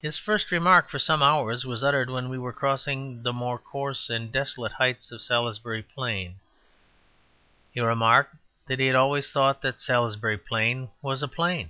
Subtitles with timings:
[0.00, 4.08] His first remark for some hours was uttered when we were crossing the more coarse
[4.08, 6.40] and desolate heights of Salisbury Plain.
[7.74, 8.34] He remarked
[8.66, 11.68] that he had always thought that Salisbury Plain was a plain.